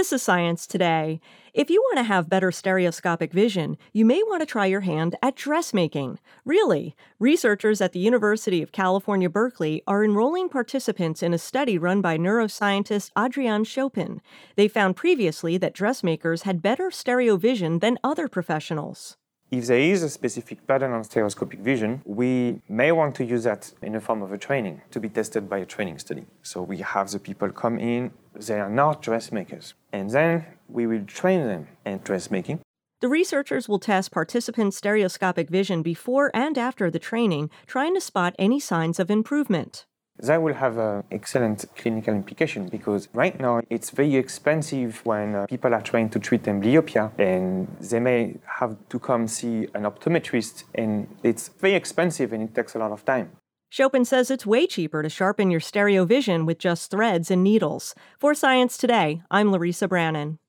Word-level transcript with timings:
This 0.00 0.14
is 0.14 0.22
Science 0.22 0.66
Today. 0.66 1.20
If 1.52 1.68
you 1.68 1.78
want 1.82 1.98
to 1.98 2.04
have 2.04 2.30
better 2.30 2.50
stereoscopic 2.50 3.34
vision, 3.34 3.76
you 3.92 4.06
may 4.06 4.22
want 4.22 4.40
to 4.40 4.46
try 4.46 4.64
your 4.64 4.80
hand 4.80 5.14
at 5.22 5.36
dressmaking. 5.36 6.18
Really, 6.46 6.96
researchers 7.18 7.82
at 7.82 7.92
the 7.92 7.98
University 7.98 8.62
of 8.62 8.72
California, 8.72 9.28
Berkeley 9.28 9.82
are 9.86 10.02
enrolling 10.02 10.48
participants 10.48 11.22
in 11.22 11.34
a 11.34 11.38
study 11.38 11.76
run 11.76 12.00
by 12.00 12.16
neuroscientist 12.16 13.10
Adrian 13.14 13.62
Chopin. 13.64 14.22
They 14.56 14.68
found 14.68 14.96
previously 14.96 15.58
that 15.58 15.74
dressmakers 15.74 16.44
had 16.44 16.62
better 16.62 16.90
stereo 16.90 17.36
vision 17.36 17.80
than 17.80 17.98
other 18.02 18.26
professionals. 18.26 19.18
If 19.50 19.66
there 19.66 19.80
is 19.80 20.02
a 20.02 20.08
specific 20.08 20.66
pattern 20.66 20.92
on 20.92 21.04
stereoscopic 21.04 21.58
vision, 21.58 22.00
we 22.06 22.62
may 22.70 22.90
want 22.90 23.16
to 23.16 23.24
use 23.24 23.44
that 23.44 23.70
in 23.82 23.92
the 23.92 24.00
form 24.00 24.22
of 24.22 24.32
a 24.32 24.38
training 24.38 24.80
to 24.92 24.98
be 24.98 25.10
tested 25.10 25.50
by 25.50 25.58
a 25.58 25.66
training 25.66 25.98
study. 25.98 26.24
So 26.40 26.62
we 26.62 26.78
have 26.78 27.10
the 27.10 27.18
people 27.18 27.50
come 27.50 27.78
in, 27.78 28.12
they 28.46 28.58
are 28.60 28.70
not 28.70 29.02
dressmakers, 29.02 29.74
and 29.92 30.10
then 30.10 30.46
we 30.68 30.86
will 30.86 31.04
train 31.04 31.46
them 31.46 31.68
in 31.84 31.98
dressmaking. 31.98 32.60
The 33.00 33.08
researchers 33.08 33.68
will 33.68 33.78
test 33.78 34.12
participants' 34.12 34.76
stereoscopic 34.76 35.48
vision 35.48 35.82
before 35.82 36.30
and 36.34 36.58
after 36.58 36.90
the 36.90 36.98
training, 36.98 37.50
trying 37.66 37.94
to 37.94 38.00
spot 38.00 38.34
any 38.38 38.60
signs 38.60 38.98
of 38.98 39.10
improvement 39.10 39.86
that 40.22 40.42
will 40.42 40.54
have 40.54 40.76
an 40.78 41.04
excellent 41.10 41.64
clinical 41.76 42.14
implication 42.14 42.68
because 42.68 43.08
right 43.12 43.38
now 43.40 43.60
it's 43.70 43.90
very 43.90 44.16
expensive 44.16 45.00
when 45.04 45.34
uh, 45.34 45.46
people 45.46 45.74
are 45.74 45.82
trying 45.82 46.08
to 46.10 46.18
treat 46.18 46.42
amblyopia 46.42 47.10
and 47.18 47.68
they 47.80 48.00
may 48.00 48.36
have 48.58 48.76
to 48.88 48.98
come 48.98 49.26
see 49.26 49.66
an 49.74 49.82
optometrist 49.84 50.64
and 50.74 51.08
it's 51.22 51.48
very 51.48 51.74
expensive 51.74 52.32
and 52.32 52.42
it 52.42 52.54
takes 52.54 52.74
a 52.74 52.78
lot 52.78 52.92
of 52.92 53.04
time. 53.04 53.30
Chopin 53.72 54.04
says 54.04 54.32
it's 54.32 54.44
way 54.44 54.66
cheaper 54.66 55.00
to 55.00 55.08
sharpen 55.08 55.48
your 55.48 55.60
stereo 55.60 56.04
vision 56.04 56.44
with 56.44 56.58
just 56.58 56.90
threads 56.90 57.30
and 57.30 57.44
needles. 57.44 57.94
For 58.18 58.34
Science 58.34 58.76
Today, 58.76 59.22
I'm 59.30 59.52
Larissa 59.52 59.86
Brannon. 59.86 60.40